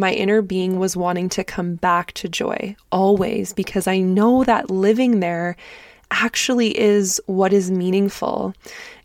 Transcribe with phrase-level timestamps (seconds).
[0.00, 4.70] my inner being was wanting to come back to joy always because I know that
[4.70, 5.56] living there
[6.10, 8.54] actually is what is meaningful.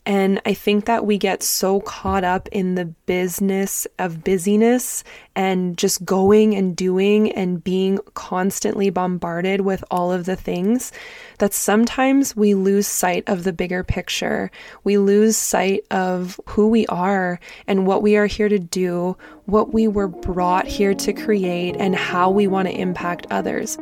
[0.05, 5.04] And I think that we get so caught up in the business of busyness
[5.35, 10.92] and just going and doing and being constantly bombarded with all of the things
[11.39, 14.52] that sometimes we lose sight of the bigger picture.
[14.83, 19.73] We lose sight of who we are and what we are here to do, what
[19.73, 23.77] we were brought here to create, and how we want to impact others.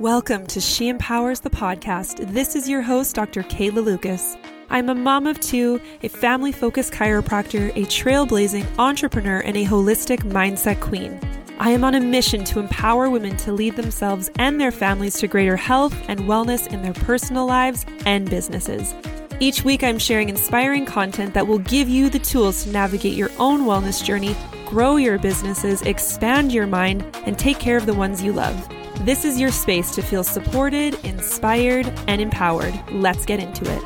[0.00, 2.32] Welcome to She Empowers the podcast.
[2.32, 3.42] This is your host, Dr.
[3.42, 4.34] Kayla Lucas.
[4.70, 10.20] I'm a mom of two, a family focused chiropractor, a trailblazing entrepreneur, and a holistic
[10.20, 11.20] mindset queen.
[11.58, 15.28] I am on a mission to empower women to lead themselves and their families to
[15.28, 18.94] greater health and wellness in their personal lives and businesses.
[19.38, 23.30] Each week, I'm sharing inspiring content that will give you the tools to navigate your
[23.38, 28.22] own wellness journey, grow your businesses, expand your mind, and take care of the ones
[28.22, 28.66] you love.
[29.00, 32.74] This is your space to feel supported, inspired, and empowered.
[32.92, 33.82] Let's get into it.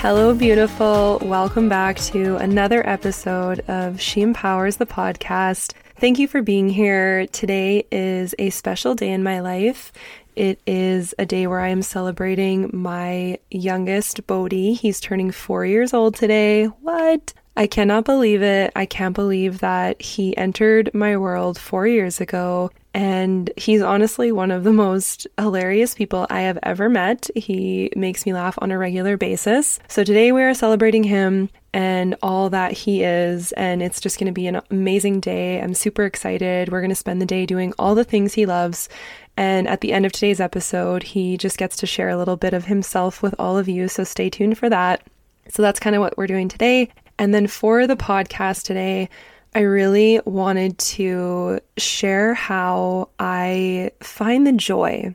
[0.00, 1.20] Hello, beautiful.
[1.22, 5.74] Welcome back to another episode of She Empowers the podcast.
[6.00, 7.28] Thank you for being here.
[7.28, 9.92] Today is a special day in my life.
[10.34, 14.74] It is a day where I am celebrating my youngest, Bodhi.
[14.74, 16.64] He's turning four years old today.
[16.64, 17.32] What?
[17.58, 18.70] I cannot believe it.
[18.76, 22.70] I can't believe that he entered my world four years ago.
[22.94, 27.28] And he's honestly one of the most hilarious people I have ever met.
[27.34, 29.80] He makes me laugh on a regular basis.
[29.88, 33.50] So today we are celebrating him and all that he is.
[33.50, 35.60] And it's just going to be an amazing day.
[35.60, 36.70] I'm super excited.
[36.70, 38.88] We're going to spend the day doing all the things he loves.
[39.36, 42.54] And at the end of today's episode, he just gets to share a little bit
[42.54, 43.88] of himself with all of you.
[43.88, 45.02] So stay tuned for that.
[45.48, 46.90] So that's kind of what we're doing today.
[47.18, 49.08] And then for the podcast today,
[49.54, 55.14] I really wanted to share how I find the joy.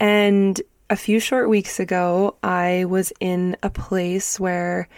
[0.00, 4.88] And a few short weeks ago, I was in a place where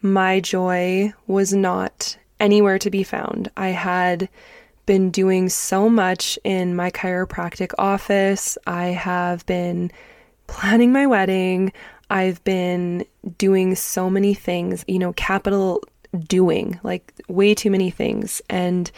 [0.00, 3.50] my joy was not anywhere to be found.
[3.56, 4.28] I had
[4.86, 8.56] been doing so much in my chiropractic office.
[8.66, 9.90] I have been
[10.46, 11.72] planning my wedding.
[12.10, 13.06] I've been
[13.38, 15.82] doing so many things, you know, capital
[16.28, 18.40] doing, like way too many things.
[18.48, 18.90] And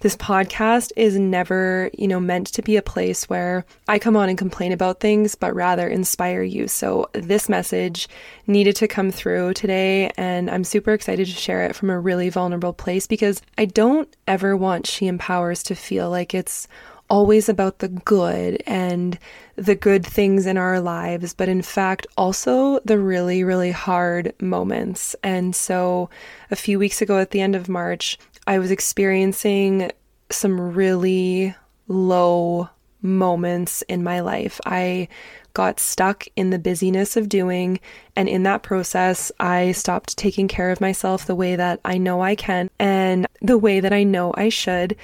[0.00, 4.30] this podcast is never, you know, meant to be a place where I come on
[4.30, 6.68] and complain about things, but rather inspire you.
[6.68, 8.08] So this message
[8.46, 12.30] needed to come through today, and I'm super excited to share it from a really
[12.30, 16.66] vulnerable place because I don't ever want She Empowers to feel like it's
[17.10, 19.18] always about the good and
[19.56, 25.14] the good things in our lives, but in fact, also the really, really hard moments.
[25.22, 26.08] And so,
[26.50, 28.16] a few weeks ago at the end of March,
[28.46, 29.90] I was experiencing
[30.30, 31.54] some really
[31.88, 32.70] low
[33.02, 34.60] moments in my life.
[34.64, 35.08] I
[35.52, 37.80] got stuck in the busyness of doing,
[38.14, 42.22] and in that process, I stopped taking care of myself the way that I know
[42.22, 44.96] I can and the way that I know I should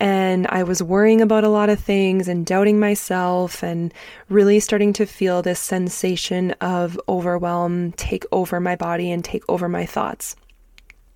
[0.00, 3.94] and I was worrying about a lot of things and doubting myself and
[4.28, 9.68] really starting to feel this sensation of overwhelm take over my body and take over
[9.68, 10.34] my thoughts.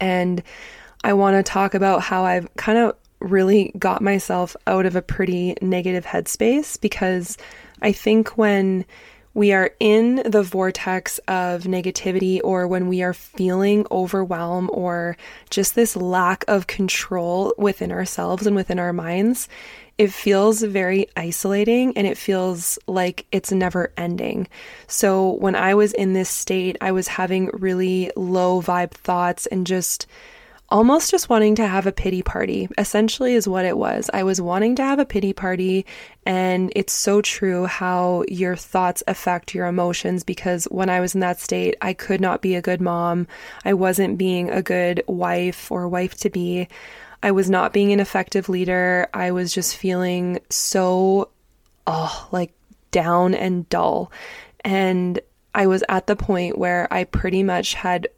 [0.00, 0.42] And
[1.02, 5.02] I want to talk about how I've kind of really got myself out of a
[5.02, 7.36] pretty negative headspace because
[7.82, 8.84] I think when
[9.38, 15.16] we are in the vortex of negativity or when we are feeling overwhelm or
[15.48, 19.48] just this lack of control within ourselves and within our minds,
[19.96, 24.48] it feels very isolating and it feels like it's never ending.
[24.88, 29.64] So, when I was in this state, I was having really low vibe thoughts and
[29.64, 30.08] just
[30.70, 34.10] almost just wanting to have a pity party, essentially, is what it was.
[34.12, 35.86] I was wanting to have a pity party,
[36.26, 41.20] and it's so true how your thoughts affect your emotions because when I was in
[41.20, 43.26] that state, I could not be a good mom.
[43.64, 46.68] I wasn't being a good wife or wife to be.
[47.22, 49.08] I was not being an effective leader.
[49.14, 51.30] I was just feeling so,
[51.86, 52.52] oh, like
[52.90, 54.12] down and dull.
[54.64, 55.18] And
[55.54, 58.08] I was at the point where I pretty much had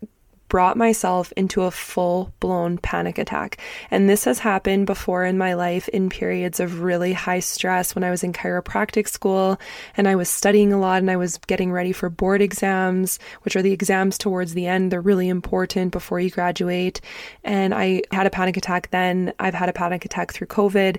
[0.50, 3.56] brought myself into a full blown panic attack.
[3.90, 8.04] And this has happened before in my life in periods of really high stress when
[8.04, 9.58] I was in chiropractic school
[9.96, 13.56] and I was studying a lot and I was getting ready for board exams, which
[13.56, 14.90] are the exams towards the end.
[14.90, 17.00] They're really important before you graduate.
[17.44, 19.32] And I had a panic attack then.
[19.38, 20.98] I've had a panic attack through COVID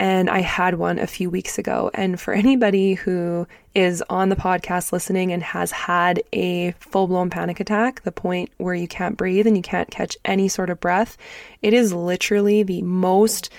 [0.00, 1.90] and I had one a few weeks ago.
[1.92, 7.28] And for anybody who is on the podcast listening and has had a full blown
[7.28, 10.80] panic attack, the point where you can't breathe and you can't catch any sort of
[10.80, 11.18] breath,
[11.60, 13.50] it is literally the most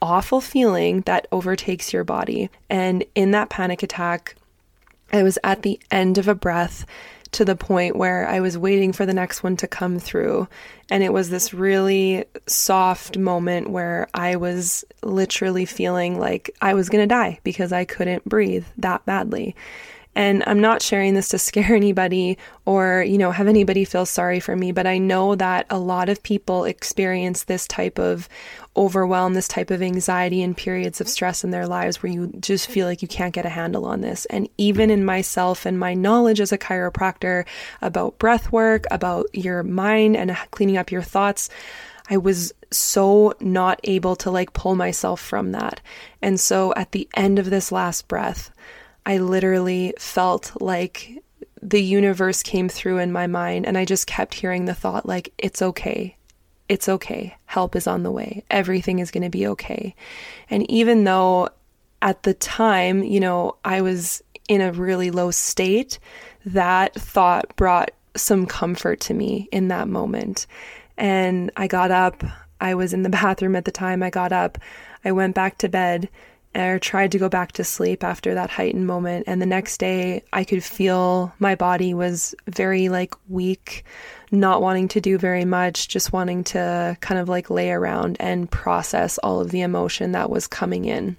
[0.00, 2.48] awful feeling that overtakes your body.
[2.70, 4.36] And in that panic attack,
[5.12, 6.86] I was at the end of a breath
[7.32, 10.48] to the point where I was waiting for the next one to come through.
[10.90, 16.88] And it was this really soft moment where I was literally feeling like I was
[16.88, 19.54] going to die because I couldn't breathe that badly.
[20.14, 22.36] And I'm not sharing this to scare anybody
[22.66, 26.08] or, you know, have anybody feel sorry for me, but I know that a lot
[26.08, 28.28] of people experience this type of
[28.76, 32.68] overwhelm, this type of anxiety and periods of stress in their lives where you just
[32.68, 34.24] feel like you can't get a handle on this.
[34.26, 37.46] And even in myself and my knowledge as a chiropractor
[37.82, 41.48] about breath work, about your mind and cleaning up your thoughts,
[42.08, 45.80] I was so not able to like pull myself from that.
[46.20, 48.50] And so at the end of this last breath,
[49.06, 51.22] I literally felt like
[51.62, 55.32] the universe came through in my mind and I just kept hearing the thought like
[55.38, 56.16] it's okay.
[56.68, 57.36] It's okay.
[57.46, 58.44] Help is on the way.
[58.50, 59.94] Everything is going to be okay.
[60.48, 61.48] And even though
[62.00, 65.98] at the time, you know, I was in a really low state,
[66.46, 70.46] that thought brought some comfort to me in that moment.
[70.96, 72.24] And I got up.
[72.60, 74.02] I was in the bathroom at the time.
[74.02, 74.58] I got up.
[75.04, 76.08] I went back to bed
[76.54, 79.24] or tried to go back to sleep after that heightened moment.
[79.26, 83.84] And the next day, I could feel my body was very like weak,
[84.32, 88.50] not wanting to do very much, just wanting to kind of like lay around and
[88.50, 91.16] process all of the emotion that was coming in.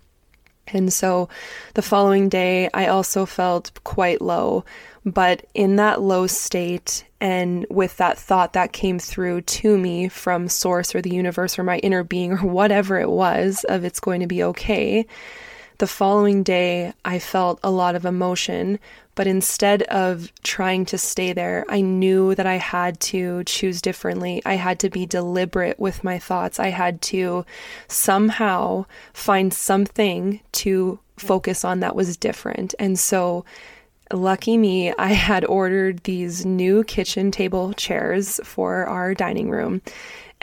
[0.68, 1.30] And so
[1.74, 4.63] the following day, I also felt quite low.
[5.06, 10.48] But in that low state, and with that thought that came through to me from
[10.48, 14.21] source or the universe or my inner being or whatever it was of it's going
[14.21, 15.06] to be okay,
[15.80, 18.77] the following day I felt a lot of emotion.
[19.15, 24.42] But instead of trying to stay there, I knew that I had to choose differently.
[24.45, 26.59] I had to be deliberate with my thoughts.
[26.59, 27.45] I had to
[27.88, 32.74] somehow find something to focus on that was different.
[32.80, 33.44] And so
[34.13, 39.81] lucky me, I had ordered these new kitchen table chairs for our dining room.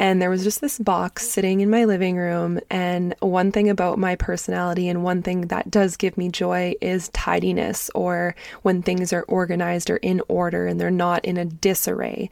[0.01, 2.61] And there was just this box sitting in my living room.
[2.71, 7.09] And one thing about my personality, and one thing that does give me joy, is
[7.09, 12.31] tidiness or when things are organized or in order and they're not in a disarray.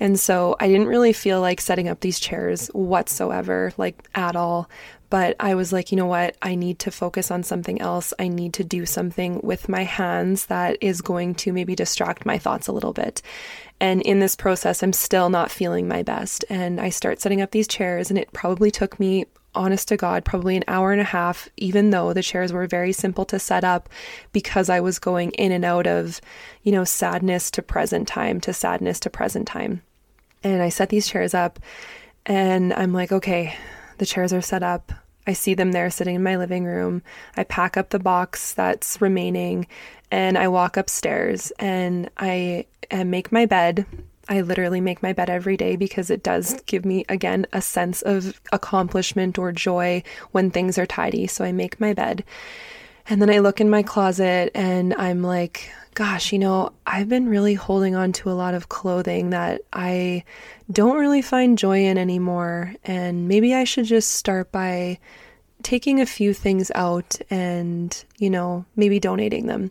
[0.00, 4.70] And so I didn't really feel like setting up these chairs whatsoever, like at all.
[5.12, 6.38] But I was like, you know what?
[6.40, 8.14] I need to focus on something else.
[8.18, 12.38] I need to do something with my hands that is going to maybe distract my
[12.38, 13.20] thoughts a little bit.
[13.78, 16.46] And in this process, I'm still not feeling my best.
[16.48, 20.24] And I start setting up these chairs, and it probably took me honest to God,
[20.24, 23.64] probably an hour and a half, even though the chairs were very simple to set
[23.64, 23.90] up
[24.32, 26.22] because I was going in and out of,
[26.62, 29.82] you know, sadness to present time to sadness to present time.
[30.42, 31.60] And I set these chairs up
[32.24, 33.54] and I'm like, okay,
[33.98, 34.90] the chairs are set up.
[35.26, 37.02] I see them there sitting in my living room.
[37.36, 39.66] I pack up the box that's remaining
[40.10, 43.86] and I walk upstairs and I make my bed.
[44.28, 48.02] I literally make my bed every day because it does give me, again, a sense
[48.02, 51.26] of accomplishment or joy when things are tidy.
[51.26, 52.24] So I make my bed.
[53.08, 57.28] And then I look in my closet and I'm like, gosh, you know, I've been
[57.28, 60.24] really holding on to a lot of clothing that I
[60.70, 62.74] don't really find joy in anymore.
[62.84, 64.98] And maybe I should just start by
[65.62, 69.70] taking a few things out and, you know, maybe donating them.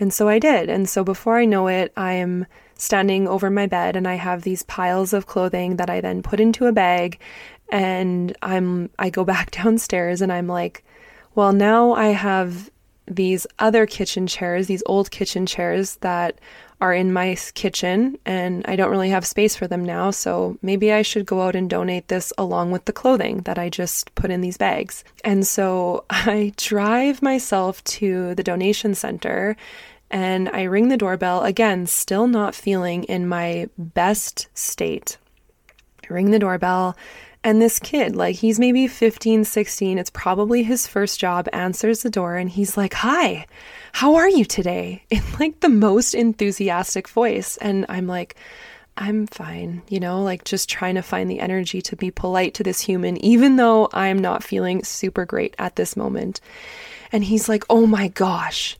[0.00, 0.68] And so I did.
[0.68, 4.64] And so before I know it, I'm standing over my bed and I have these
[4.64, 7.20] piles of clothing that I then put into a bag
[7.70, 10.84] and I'm I go back downstairs and I'm like,
[11.34, 12.70] well, now I have
[13.06, 16.38] these other kitchen chairs, these old kitchen chairs that
[16.80, 20.10] are in my kitchen and I don't really have space for them now.
[20.10, 23.68] So maybe I should go out and donate this along with the clothing that I
[23.68, 25.04] just put in these bags.
[25.24, 29.56] And so I drive myself to the donation center
[30.10, 35.18] and I ring the doorbell again, still not feeling in my best state.
[36.04, 36.96] I ring the doorbell
[37.44, 42.10] and this kid, like he's maybe 15, 16, it's probably his first job, answers the
[42.10, 43.46] door and he's like, Hi,
[43.92, 45.04] how are you today?
[45.10, 47.56] In like the most enthusiastic voice.
[47.56, 48.36] And I'm like,
[48.96, 52.62] I'm fine, you know, like just trying to find the energy to be polite to
[52.62, 56.40] this human, even though I'm not feeling super great at this moment.
[57.10, 58.78] And he's like, Oh my gosh,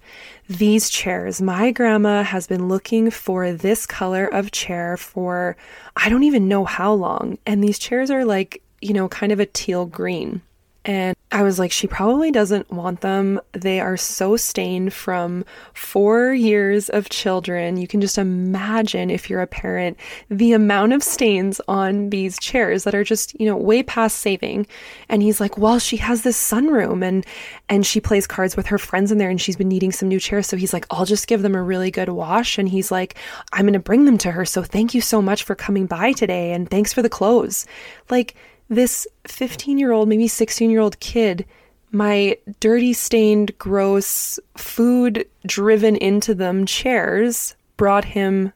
[0.59, 1.40] these chairs.
[1.40, 5.56] My grandma has been looking for this color of chair for
[5.97, 7.38] I don't even know how long.
[7.47, 10.42] And these chairs are like, you know, kind of a teal green.
[10.85, 13.41] And I was like, she probably doesn't want them.
[13.53, 17.77] They are so stained from four years of children.
[17.77, 19.97] You can just imagine if you're a parent,
[20.29, 24.67] the amount of stains on these chairs that are just, you know, way past saving.
[25.09, 27.25] And he's like, well, she has this sunroom and,
[27.69, 30.21] and she plays cards with her friends in there and she's been needing some new
[30.21, 30.47] chairs.
[30.47, 32.59] So he's like, I'll just give them a really good wash.
[32.59, 33.15] And he's like,
[33.53, 34.45] I'm to bring them to her.
[34.45, 36.53] So thank you so much for coming by today.
[36.53, 37.67] And thanks for the clothes.
[38.11, 38.35] Like,
[38.75, 41.45] this 15 year old, maybe 16 year old kid,
[41.91, 48.52] my dirty, stained, gross, food driven into them chairs brought him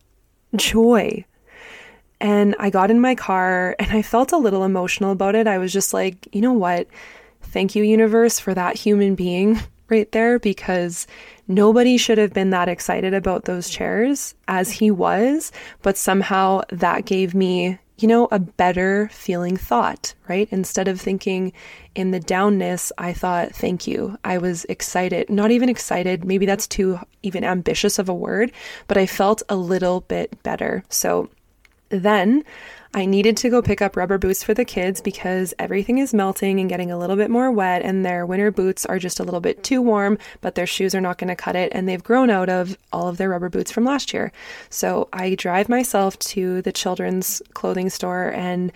[0.55, 1.25] joy.
[2.19, 5.47] And I got in my car and I felt a little emotional about it.
[5.47, 6.89] I was just like, you know what?
[7.43, 11.07] Thank you, universe, for that human being right there because
[11.47, 15.53] nobody should have been that excited about those chairs as he was.
[15.83, 20.49] But somehow that gave me you know, a better feeling thought, right?
[20.51, 21.53] Instead of thinking
[21.95, 24.19] in the downness, I thought, thank you.
[24.23, 26.25] I was excited, not even excited.
[26.25, 28.53] Maybe that's too even ambitious of a word,
[28.87, 30.85] but I felt a little bit better.
[30.91, 31.31] So
[31.89, 32.45] then
[32.97, 36.59] I needed to go pick up rubber boots for the kids because everything is melting
[36.61, 39.41] and getting a little bit more wet, and their winter boots are just a little
[39.41, 42.31] bit too warm, but their shoes are not going to cut it, and they've grown
[42.31, 44.33] out of all of their rubber boots from last year.
[44.71, 48.73] So I drive myself to the children's clothing store and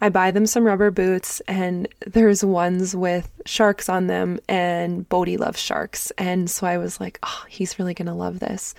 [0.00, 5.38] I buy them some rubber boots, and there's ones with sharks on them, and Bodhi
[5.38, 6.10] loves sharks.
[6.18, 8.74] And so I was like, oh, he's really going to love this.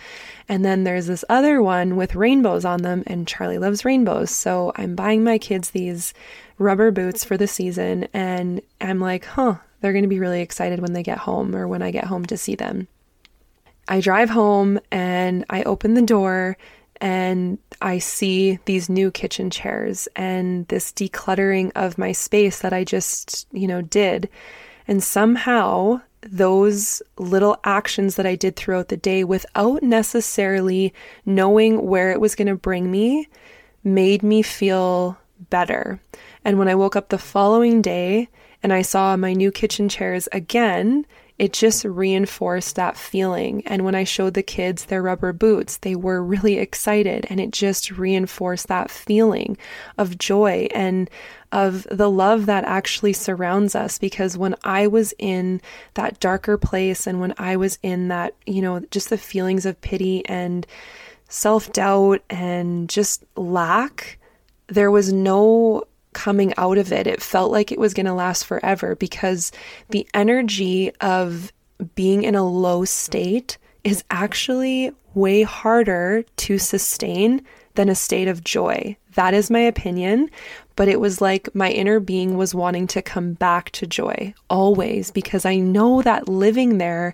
[0.48, 4.30] And then there's this other one with rainbows on them, and Charlie loves rainbows.
[4.30, 6.14] So I'm buying my kids these
[6.60, 10.82] rubber boots for the season, and I'm like, huh, they're going to be really excited
[10.82, 12.88] when they get home or when I get home to see them.
[13.88, 16.58] I drive home and I open the door
[17.00, 22.84] and I see these new kitchen chairs and this decluttering of my space that I
[22.84, 24.30] just, you know, did.
[24.88, 30.94] And somehow those little actions that I did throughout the day without necessarily
[31.26, 33.28] knowing where it was going to bring me
[33.84, 35.18] made me feel
[35.50, 36.00] better.
[36.44, 38.30] And when I woke up the following day
[38.64, 41.06] and I saw my new kitchen chairs again,
[41.38, 43.62] it just reinforced that feeling.
[43.68, 47.52] And when I showed the kids their rubber boots, they were really excited and it
[47.52, 49.58] just reinforced that feeling
[49.98, 51.10] of joy and
[51.52, 54.00] of the love that actually surrounds us.
[54.00, 55.62] Because when I was in
[55.94, 59.80] that darker place and when I was in that, you know, just the feelings of
[59.80, 60.66] pity and
[61.30, 64.18] self doubt and just lack,
[64.68, 65.84] there was no
[66.18, 69.52] coming out of it, it felt like it was going to last forever because
[69.90, 71.54] the energy of
[71.94, 77.46] being in a low state is actually way harder to sustain
[77.76, 78.98] than a state of joy.
[79.14, 80.32] That is my opinion.
[80.76, 85.12] But it was like my inner being was wanting to come back to joy always
[85.12, 87.14] because I know that living there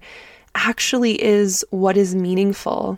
[0.56, 2.98] actually is what is meaningful.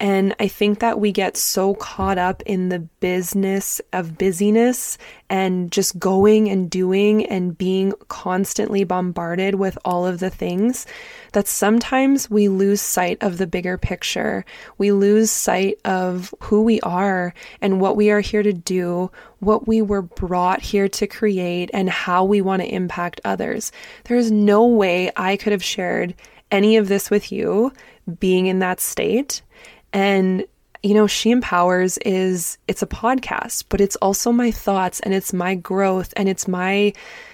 [0.00, 4.96] And I think that we get so caught up in the business of busyness
[5.28, 10.86] and just going and doing and being constantly bombarded with all of the things
[11.32, 14.44] that sometimes we lose sight of the bigger picture.
[14.78, 19.66] We lose sight of who we are and what we are here to do, what
[19.66, 23.72] we were brought here to create, and how we want to impact others.
[24.04, 26.14] There's no way I could have shared
[26.52, 27.72] any of this with you
[28.20, 29.42] being in that state
[29.92, 30.44] and
[30.82, 35.32] you know, She Empowers is it's a podcast, but it's also my thoughts and it's
[35.32, 36.92] my growth and it's my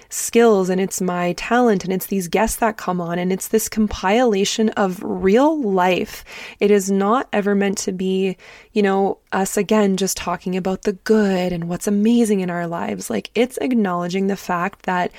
[0.09, 3.69] skills and it's my talent and it's these guests that come on and it's this
[3.69, 6.23] compilation of real life.
[6.59, 8.37] It is not ever meant to be,
[8.71, 13.09] you know, us again just talking about the good and what's amazing in our lives.
[13.09, 15.11] Like it's acknowledging the fact that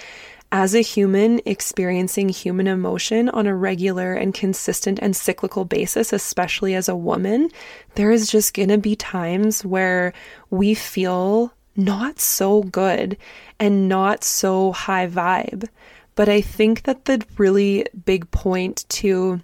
[0.53, 6.75] as a human experiencing human emotion on a regular and consistent and cyclical basis, especially
[6.75, 7.50] as a woman,
[7.95, 10.12] there is just going to be times where
[10.50, 13.17] we feel not so good
[13.59, 15.69] and not so high vibe.
[16.15, 19.41] But I think that the really big point to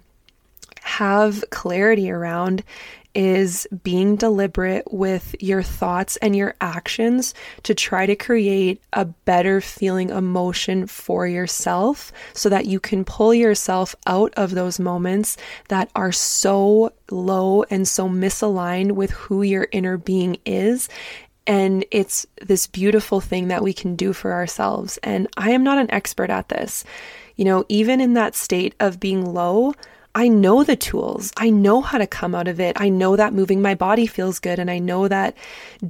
[0.81, 2.63] have clarity around
[3.15, 9.61] is being deliberate with your thoughts and your actions to try to create a better
[9.61, 15.37] feeling emotion for yourself so that you can pull yourself out of those moments
[15.69, 20.89] that are so low and so misaligned with who your inner being is
[21.45, 24.97] and it's this beautiful thing that we can do for ourselves.
[25.03, 26.85] And I am not an expert at this.
[27.35, 29.73] You know, even in that state of being low,
[30.15, 31.31] I know the tools.
[31.37, 32.79] I know how to come out of it.
[32.79, 35.35] I know that moving my body feels good and I know that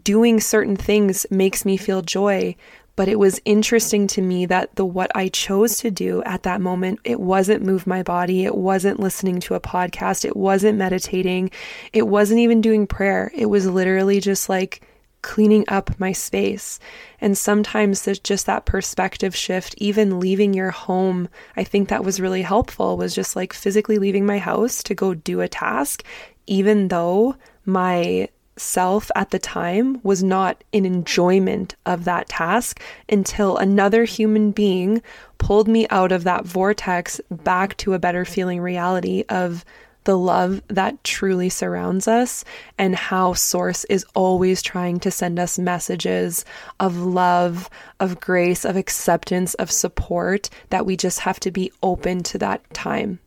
[0.03, 2.55] doing certain things makes me feel joy.
[2.95, 6.61] But it was interesting to me that the what I chose to do at that
[6.61, 11.49] moment, it wasn't move my body, it wasn't listening to a podcast, it wasn't meditating,
[11.91, 13.31] it wasn't even doing prayer.
[13.33, 14.81] It was literally just like
[15.23, 16.79] cleaning up my space.
[17.19, 21.27] And sometimes there's just that perspective shift, even leaving your home.
[21.57, 25.15] I think that was really helpful, was just like physically leaving my house to go
[25.15, 26.03] do a task,
[26.45, 33.57] even though my self at the time was not in enjoyment of that task until
[33.57, 35.01] another human being
[35.39, 39.65] pulled me out of that vortex back to a better feeling reality of
[40.03, 42.43] the love that truly surrounds us
[42.77, 46.45] and how Source is always trying to send us messages
[46.79, 47.69] of love,
[47.99, 52.73] of grace, of acceptance, of support that we just have to be open to that
[52.73, 53.19] time.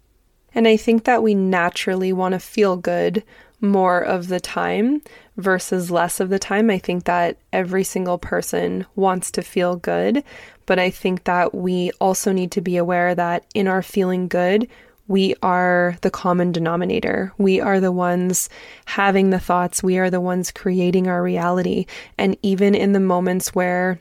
[0.54, 3.22] And I think that we naturally want to feel good
[3.60, 5.02] more of the time
[5.36, 6.70] versus less of the time.
[6.70, 10.22] I think that every single person wants to feel good,
[10.66, 14.68] but I think that we also need to be aware that in our feeling good,
[15.08, 17.32] we are the common denominator.
[17.38, 18.48] We are the ones
[18.86, 19.82] having the thoughts.
[19.82, 21.86] We are the ones creating our reality.
[22.18, 24.00] And even in the moments where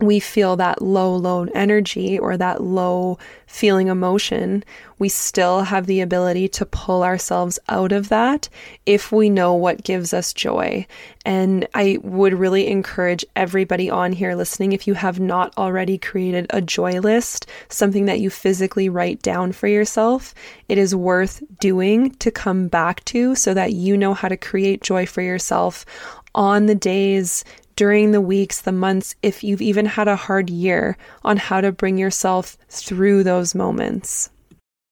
[0.00, 4.62] we feel that low, low energy or that low feeling emotion,
[4.98, 8.48] we still have the ability to pull ourselves out of that
[8.84, 10.86] if we know what gives us joy.
[11.24, 16.46] And I would really encourage everybody on here listening, if you have not already created
[16.50, 20.34] a joy list, something that you physically write down for yourself,
[20.68, 24.82] it is worth doing to come back to so that you know how to create
[24.82, 25.86] joy for yourself
[26.34, 27.44] on the days
[27.78, 31.70] during the weeks, the months, if you've even had a hard year, on how to
[31.70, 34.30] bring yourself through those moments.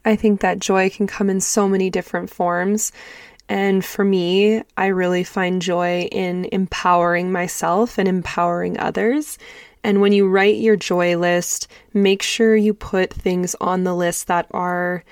[0.04, 2.92] I think that joy can come in so many different forms.
[3.48, 9.36] And for me, I really find joy in empowering myself and empowering others.
[9.82, 14.28] And when you write your joy list, make sure you put things on the list
[14.28, 15.02] that are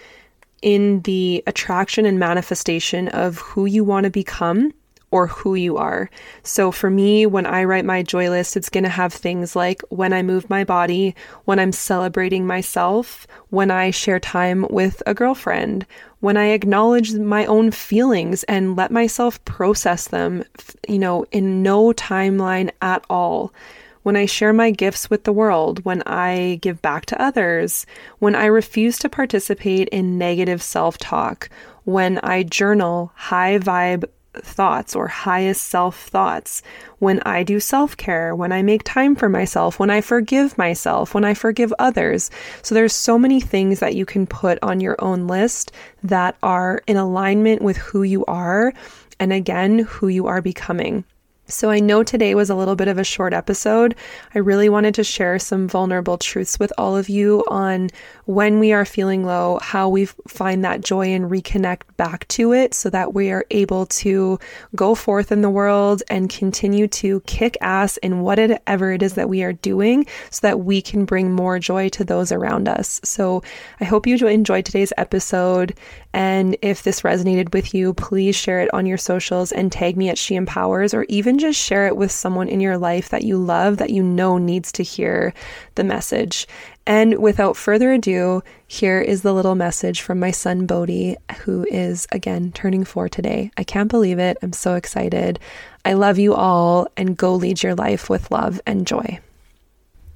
[0.63, 4.73] in the attraction and manifestation of who you want to become
[5.15, 6.11] or who you are.
[6.43, 9.81] So for me, when I write my joy list, it's going to have things like
[9.89, 15.15] when I move my body, when I'm celebrating myself, when I share time with a
[15.15, 15.87] girlfriend,
[16.19, 20.43] when I acknowledge my own feelings and let myself process them,
[20.89, 23.55] you know, in no timeline at all
[24.03, 27.87] when I share my gifts with the world, when I give back to others,
[28.19, 31.49] when I refuse to participate in negative self talk,
[31.85, 34.05] when I journal high vibe
[34.43, 36.63] thoughts or highest self thoughts,
[36.99, 41.15] when I do self care, when I make time for myself, when I forgive myself,
[41.15, 42.31] when I forgive others.
[42.63, 46.83] So there's so many things that you can put on your own list that are
[46.87, 48.73] in alignment with who you are
[49.21, 51.05] and again, who you are becoming.
[51.47, 53.95] So, I know today was a little bit of a short episode.
[54.35, 57.91] I really wanted to share some vulnerable truths with all of you on
[58.25, 62.73] when we are feeling low, how we find that joy and reconnect back to it
[62.73, 64.39] so that we are able to
[64.75, 69.29] go forth in the world and continue to kick ass in whatever it is that
[69.29, 73.03] we are doing so that we can bring more joy to those around us.
[73.05, 73.43] So,
[73.81, 75.75] I hope you enjoyed today's episode.
[76.15, 80.09] And if this resonated with you, please share it on your socials and tag me
[80.09, 83.37] at She Empowers or even just share it with someone in your life that you
[83.37, 85.33] love that you know needs to hear
[85.75, 86.47] the message.
[86.87, 92.07] And without further ado, here is the little message from my son Bodhi, who is
[92.13, 93.51] again turning four today.
[93.57, 94.37] I can't believe it.
[94.43, 95.39] I'm so excited.
[95.85, 99.21] I love you all and go lead your life with love and joy.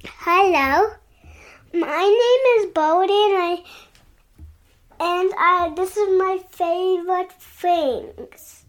[0.05, 0.93] Hello,
[1.73, 3.63] my name is Bodhi and I
[5.01, 8.65] and I, this is my favorite things.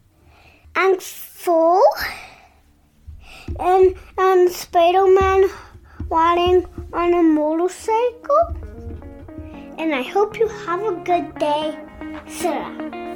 [1.01, 1.83] Full,
[3.59, 5.51] and and Spider-Man
[6.09, 8.57] riding on a motorcycle.
[9.79, 11.77] And I hope you have a good day,
[12.29, 13.10] Sarah.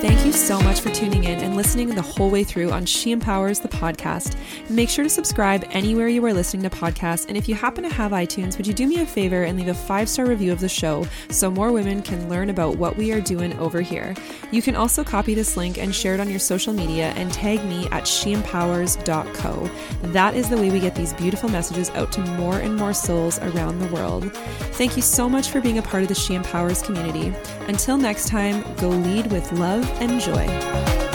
[0.00, 3.12] Thank you so much for tuning in and listening the whole way through on She
[3.12, 4.34] Empowers the podcast.
[4.70, 7.28] Make sure to subscribe anywhere you are listening to podcasts.
[7.28, 9.68] And if you happen to have iTunes, would you do me a favor and leave
[9.68, 13.12] a five star review of the show so more women can learn about what we
[13.12, 14.14] are doing over here?
[14.50, 17.62] You can also copy this link and share it on your social media and tag
[17.66, 19.70] me at sheempowers.co.
[20.12, 23.38] That is the way we get these beautiful messages out to more and more souls
[23.40, 24.34] around the world.
[24.78, 27.34] Thank you so much for being a part of the She Empowers community.
[27.68, 31.09] Until next time, go lead with love and joy.